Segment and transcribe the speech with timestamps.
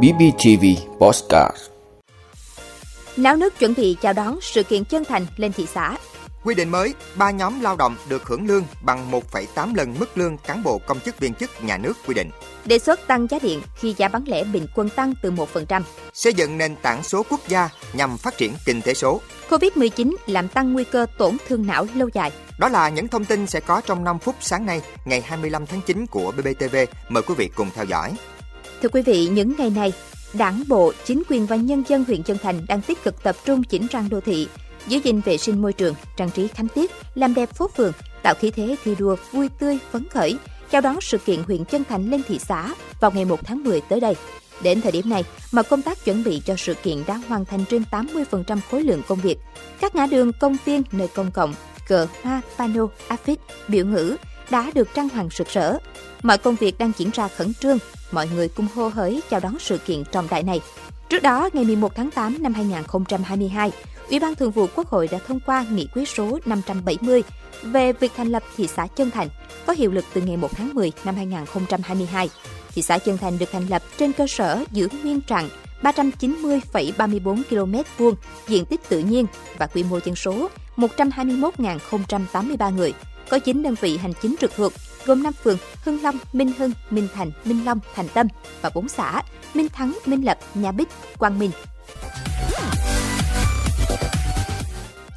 [0.00, 0.64] BBTV
[0.98, 1.56] Postcard
[3.16, 5.96] Náo nước chuẩn bị chào đón sự kiện chân thành lên thị xã.
[6.44, 10.38] Quy định mới, ba nhóm lao động được hưởng lương bằng 1,8 lần mức lương
[10.38, 12.30] cán bộ công chức viên chức nhà nước quy định.
[12.64, 15.82] Đề xuất tăng giá điện khi giá bán lẻ bình quân tăng từ 1%.
[16.12, 19.20] Xây dựng nền tảng số quốc gia nhằm phát triển kinh tế số.
[19.48, 22.32] Covid-19 làm tăng nguy cơ tổn thương não lâu dài.
[22.58, 25.80] Đó là những thông tin sẽ có trong 5 phút sáng nay, ngày 25 tháng
[25.86, 26.76] 9 của BBTV.
[27.08, 28.14] Mời quý vị cùng theo dõi.
[28.82, 29.92] Thưa quý vị, những ngày này,
[30.32, 33.62] Đảng bộ, chính quyền và nhân dân huyện Chân Thành đang tích cực tập trung
[33.64, 34.48] chỉnh trang đô thị,
[34.88, 37.92] giữ gìn vệ sinh môi trường, trang trí khánh tiết, làm đẹp phố phường,
[38.22, 40.38] tạo khí thế thi đua vui tươi, phấn khởi,
[40.70, 43.80] chào đón sự kiện huyện Chân Thành lên thị xã vào ngày 1 tháng 10
[43.80, 44.14] tới đây.
[44.62, 47.64] Đến thời điểm này, mà công tác chuẩn bị cho sự kiện đã hoàn thành
[47.70, 49.38] trên 80% khối lượng công việc.
[49.80, 51.54] Các ngã đường, công viên, nơi công cộng,
[51.88, 54.16] cờ, hoa, pano, áp phích, biểu ngữ
[54.50, 55.76] đã được trang hoàng rực rỡ.
[56.22, 57.78] Mọi công việc đang diễn ra khẩn trương,
[58.12, 60.60] mọi người cùng hô hới chào đón sự kiện trọng đại này.
[61.08, 63.70] Trước đó, ngày 11 tháng 8 năm 2022,
[64.10, 67.22] Ủy ban Thường vụ Quốc hội đã thông qua nghị quyết số 570
[67.62, 69.28] về việc thành lập thị xã Chân Thành,
[69.66, 72.30] có hiệu lực từ ngày 1 tháng 10 năm 2022.
[72.74, 75.48] Thị xã Chân Thành được thành lập trên cơ sở giữ nguyên trạng
[75.82, 78.14] 390,34 km vuông
[78.48, 79.26] diện tích tự nhiên
[79.58, 82.92] và quy mô dân số 121.083 người,
[83.32, 84.72] có 9 đơn vị hành chính trực thuộc,
[85.06, 88.26] gồm 5 phường Hưng Long, Minh Hưng, Minh Thành, Minh Long, Thành Tâm
[88.60, 89.22] và 4 xã
[89.54, 90.88] Minh Thắng, Minh Lập, Nhà Bích,
[91.18, 91.50] Quang Minh.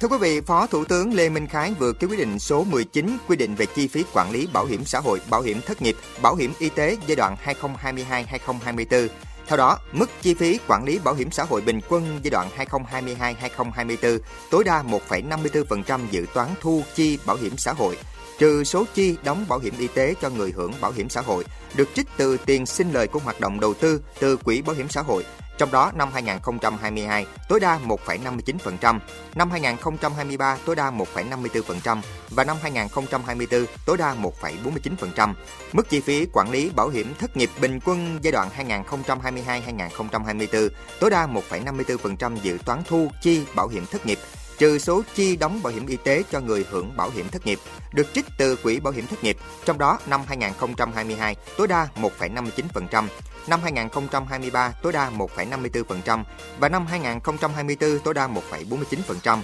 [0.00, 3.16] Thưa quý vị, Phó Thủ tướng Lê Minh Khái vừa ký quyết định số 19
[3.28, 5.96] quy định về chi phí quản lý bảo hiểm xã hội, bảo hiểm thất nghiệp,
[6.22, 9.08] bảo hiểm y tế giai đoạn 2022-2024.
[9.46, 12.48] Theo đó, mức chi phí quản lý bảo hiểm xã hội bình quân giai đoạn
[12.56, 14.18] 2022-2024
[14.50, 17.96] tối đa 1,54% dự toán thu chi bảo hiểm xã hội
[18.38, 21.44] trừ số chi đóng bảo hiểm y tế cho người hưởng bảo hiểm xã hội
[21.74, 24.88] được trích từ tiền sinh lời của hoạt động đầu tư từ quỹ bảo hiểm
[24.88, 25.24] xã hội
[25.58, 28.98] trong đó năm 2022 tối đa 1,59%,
[29.34, 35.34] năm 2023 tối đa 1,54% và năm 2024 tối đa 1,49%.
[35.72, 40.68] Mức chi phí quản lý bảo hiểm thất nghiệp bình quân giai đoạn 2022-2024
[41.00, 44.18] tối đa 1,54% dự toán thu chi bảo hiểm thất nghiệp
[44.62, 47.58] trừ số chi đóng bảo hiểm y tế cho người hưởng bảo hiểm thất nghiệp
[47.92, 53.06] được trích từ quỹ bảo hiểm thất nghiệp, trong đó năm 2022 tối đa 1,59%,
[53.46, 56.24] năm 2023 tối đa 1,54%
[56.58, 59.38] và năm 2024 tối đa 1,49%.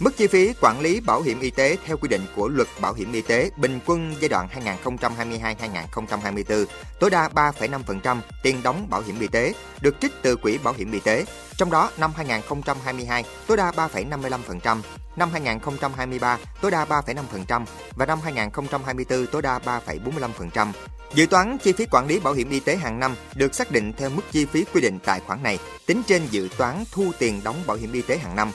[0.00, 2.94] Mức chi phí quản lý bảo hiểm y tế theo quy định của Luật Bảo
[2.94, 4.48] hiểm y tế bình quân giai đoạn
[4.82, 6.66] 2022-2024
[7.00, 10.92] tối đa 3,5% tiền đóng bảo hiểm y tế được trích từ quỹ bảo hiểm
[10.92, 11.24] y tế,
[11.56, 14.80] trong đó năm 2022 tối đa 3,55%,
[15.16, 17.64] năm 2023 tối đa 3,5%
[17.96, 20.72] và năm 2024 tối đa 3,45%.
[21.14, 23.92] Dự toán chi phí quản lý bảo hiểm y tế hàng năm được xác định
[23.92, 27.40] theo mức chi phí quy định tại khoản này, tính trên dự toán thu tiền
[27.44, 28.52] đóng bảo hiểm y tế hàng năm.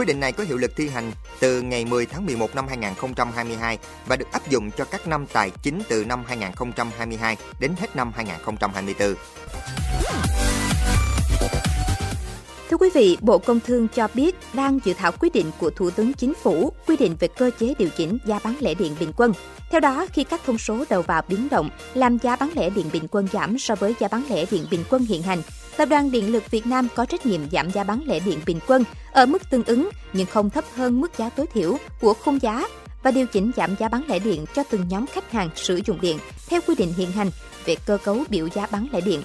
[0.00, 3.78] Quyết định này có hiệu lực thi hành từ ngày 10 tháng 11 năm 2022
[4.06, 8.12] và được áp dụng cho các năm tài chính từ năm 2022 đến hết năm
[8.14, 9.14] 2024.
[12.70, 15.90] Thưa quý vị, Bộ Công Thương cho biết đang dự thảo quyết định của Thủ
[15.90, 19.12] tướng Chính phủ quy định về cơ chế điều chỉnh giá bán lẻ điện bình
[19.16, 19.32] quân.
[19.70, 22.86] Theo đó, khi các thông số đầu vào biến động, làm giá bán lẻ điện
[22.92, 25.42] bình quân giảm so với giá bán lẻ điện bình quân hiện hành,
[25.76, 28.58] Tập đoàn Điện lực Việt Nam có trách nhiệm giảm giá bán lẻ điện bình
[28.66, 32.42] quân ở mức tương ứng nhưng không thấp hơn mức giá tối thiểu của khung
[32.42, 32.64] giá
[33.02, 36.00] và điều chỉnh giảm giá bán lẻ điện cho từng nhóm khách hàng sử dụng
[36.00, 36.18] điện
[36.48, 37.30] theo quy định hiện hành
[37.64, 39.22] về cơ cấu biểu giá bán lẻ điện.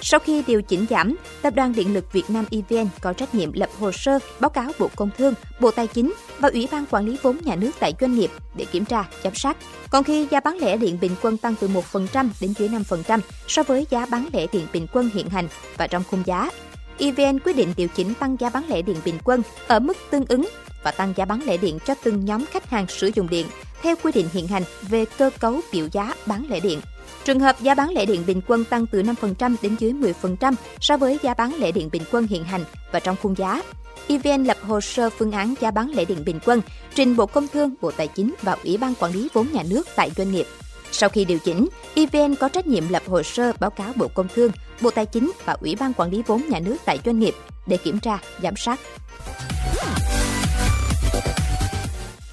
[0.00, 3.52] Sau khi điều chỉnh giảm, Tập đoàn Điện lực Việt Nam EVN có trách nhiệm
[3.52, 7.06] lập hồ sơ báo cáo Bộ Công Thương, Bộ Tài chính và Ủy ban Quản
[7.06, 9.56] lý vốn nhà nước tại doanh nghiệp để kiểm tra, giám sát.
[9.90, 13.62] Còn khi giá bán lẻ điện bình quân tăng từ 1% đến dưới 5% so
[13.62, 16.50] với giá bán lẻ điện bình quân hiện hành và trong khung giá,
[16.98, 20.24] EVN quyết định điều chỉnh tăng giá bán lẻ điện bình quân ở mức tương
[20.28, 20.48] ứng
[20.82, 23.46] và tăng giá bán lẻ điện cho từng nhóm khách hàng sử dụng điện
[23.82, 26.80] theo quy định hiện hành về cơ cấu biểu giá bán lẻ điện.
[27.24, 30.96] Trường hợp giá bán lẻ điện bình quân tăng từ 5% đến dưới 10% so
[30.96, 33.62] với giá bán lẻ điện bình quân hiện hành và trong khung giá,
[34.08, 36.60] EVN lập hồ sơ phương án giá bán lẻ điện bình quân,
[36.94, 39.86] trình Bộ Công Thương, Bộ Tài chính và Ủy ban Quản lý vốn nhà nước
[39.96, 40.46] tại doanh nghiệp.
[40.92, 44.28] Sau khi điều chỉnh, EVN có trách nhiệm lập hồ sơ báo cáo Bộ Công
[44.34, 47.34] Thương, Bộ Tài chính và Ủy ban Quản lý vốn nhà nước tại doanh nghiệp
[47.66, 48.80] để kiểm tra, giám sát.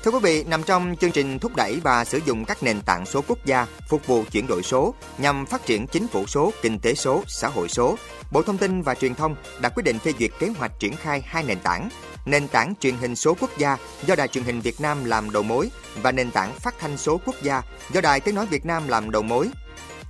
[0.05, 3.05] Thưa quý vị, nằm trong chương trình thúc đẩy và sử dụng các nền tảng
[3.05, 6.79] số quốc gia phục vụ chuyển đổi số nhằm phát triển chính phủ số, kinh
[6.79, 7.97] tế số, xã hội số,
[8.31, 11.21] Bộ Thông tin và Truyền thông đã quyết định phê duyệt kế hoạch triển khai
[11.25, 11.89] hai nền tảng,
[12.25, 15.43] nền tảng truyền hình số quốc gia do Đài truyền hình Việt Nam làm đầu
[15.43, 15.69] mối
[16.01, 17.61] và nền tảng phát thanh số quốc gia
[17.93, 19.49] do Đài Tiếng nói Việt Nam làm đầu mối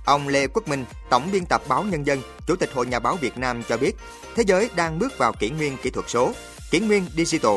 [0.06, 3.16] Ông Lê Quốc Minh, Tổng biên tập báo Nhân dân, Chủ tịch Hội Nhà báo
[3.20, 3.92] Việt Nam cho biết,
[4.36, 6.32] thế giới đang bước vào kỷ nguyên kỹ thuật số,
[6.70, 7.56] kỷ nguyên digital.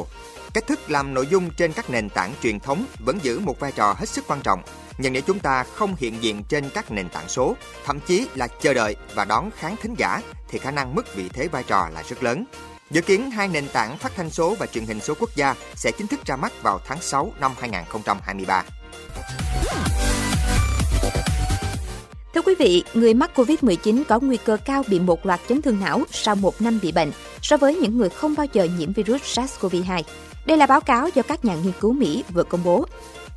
[0.53, 3.71] Cách thức làm nội dung trên các nền tảng truyền thống vẫn giữ một vai
[3.71, 4.61] trò hết sức quan trọng.
[4.97, 7.55] Nhưng nếu chúng ta không hiện diện trên các nền tảng số,
[7.85, 11.29] thậm chí là chờ đợi và đón khán thính giả, thì khả năng mất vị
[11.33, 12.43] thế vai trò là rất lớn.
[12.91, 15.91] Dự kiến hai nền tảng phát thanh số và truyền hình số quốc gia sẽ
[15.91, 18.63] chính thức ra mắt vào tháng 6 năm 2023.
[22.33, 25.79] Thưa quý vị, người mắc COVID-19 có nguy cơ cao bị một loạt chấn thương
[25.79, 27.11] não sau một năm bị bệnh
[27.41, 30.03] so với những người không bao giờ nhiễm virus SARS-CoV-2.
[30.49, 32.85] Đây là báo cáo do các nhà nghiên cứu Mỹ vừa công bố.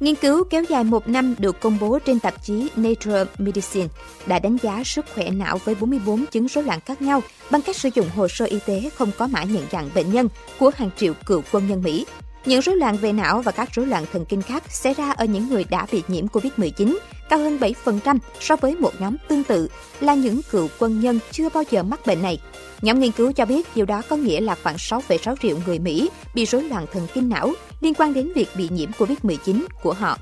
[0.01, 3.89] Nghiên cứu kéo dài một năm được công bố trên tạp chí Nature Medicine
[4.27, 7.77] đã đánh giá sức khỏe não với 44 chứng rối loạn khác nhau bằng cách
[7.77, 10.29] sử dụng hồ sơ y tế không có mã nhận dạng bệnh nhân
[10.59, 12.07] của hàng triệu cựu quân nhân Mỹ.
[12.47, 15.25] Những rối loạn về não và các rối loạn thần kinh khác xảy ra ở
[15.25, 16.99] những người đã bị nhiễm COVID-19
[17.29, 19.69] cao hơn 7% so với một nhóm tương tự
[20.01, 22.41] là những cựu quân nhân chưa bao giờ mắc bệnh này.
[22.83, 26.11] Nhóm nghiên cứu cho biết điều đó có nghĩa là khoảng 6,6 triệu người Mỹ
[26.35, 30.19] bị rối loạn thần kinh não liên quan đến việc bị nhiễm COVID-19 của họ.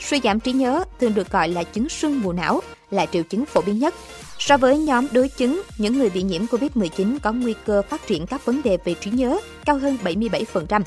[0.00, 2.60] Suy giảm trí nhớ thường được gọi là chứng sưng mù não
[2.90, 3.94] là triệu chứng phổ biến nhất.
[4.38, 8.26] So với nhóm đối chứng, những người bị nhiễm COVID-19 có nguy cơ phát triển
[8.26, 10.82] các vấn đề về trí nhớ cao hơn 77%.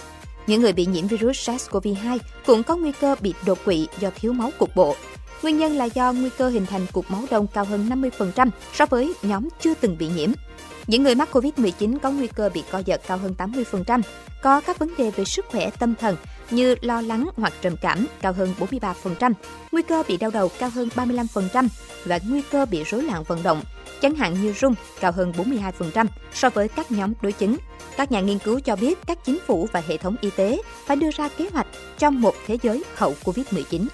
[0.49, 4.33] Những người bị nhiễm virus SARS-CoV-2 cũng có nguy cơ bị đột quỵ do thiếu
[4.33, 4.95] máu cục bộ.
[5.43, 8.85] Nguyên nhân là do nguy cơ hình thành cục máu đông cao hơn 50% so
[8.85, 10.29] với nhóm chưa từng bị nhiễm.
[10.87, 14.01] Những người mắc COVID-19 có nguy cơ bị co giật cao hơn 80%,
[14.41, 16.15] có các vấn đề về sức khỏe tâm thần
[16.51, 19.33] như lo lắng hoặc trầm cảm cao hơn 43%,
[19.71, 21.67] nguy cơ bị đau đầu cao hơn 35%
[22.05, 23.61] và nguy cơ bị rối loạn vận động,
[24.01, 27.57] chẳng hạn như rung cao hơn 42% so với các nhóm đối chứng.
[27.97, 30.97] Các nhà nghiên cứu cho biết các chính phủ và hệ thống y tế phải
[30.97, 31.67] đưa ra kế hoạch
[31.97, 33.87] trong một thế giới hậu COVID-19.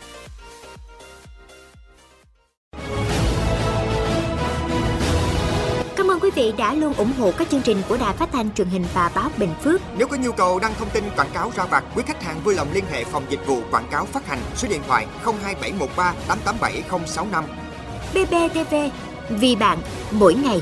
[5.96, 8.54] Cảm ơn quý vị đã luôn ủng hộ các chương trình của Đài Phát thanh
[8.54, 9.82] truyền hình và báo Bình Phước.
[9.98, 12.56] Nếu có nhu cầu đăng thông tin quảng cáo ra vặt, quý khách hàng vui
[12.56, 17.44] lòng liên hệ phòng dịch vụ quảng cáo phát hành số điện thoại 02713 887065.
[18.14, 18.76] BBTV,
[19.30, 19.78] vì bạn,
[20.12, 20.62] mỗi ngày.